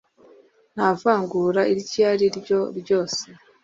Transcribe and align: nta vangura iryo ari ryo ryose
nta 0.73 0.87
vangura 1.01 1.61
iryo 1.73 2.01
ari 2.11 2.27
ryo 2.37 2.59
ryose 2.79 3.23